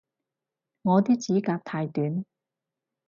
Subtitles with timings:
[0.81, 2.25] 我啲指甲太短